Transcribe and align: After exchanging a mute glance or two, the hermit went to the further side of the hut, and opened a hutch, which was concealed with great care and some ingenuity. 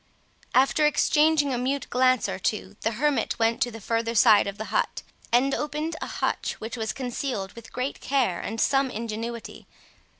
After 0.55 0.83
exchanging 0.87 1.53
a 1.53 1.59
mute 1.59 1.85
glance 1.91 2.27
or 2.27 2.39
two, 2.39 2.75
the 2.81 2.93
hermit 2.93 3.37
went 3.37 3.61
to 3.61 3.69
the 3.69 3.79
further 3.79 4.15
side 4.15 4.47
of 4.47 4.57
the 4.57 4.65
hut, 4.73 5.03
and 5.31 5.53
opened 5.53 5.95
a 6.01 6.07
hutch, 6.07 6.53
which 6.53 6.75
was 6.75 6.91
concealed 6.91 7.53
with 7.53 7.71
great 7.71 7.99
care 8.01 8.39
and 8.39 8.59
some 8.59 8.89
ingenuity. 8.89 9.67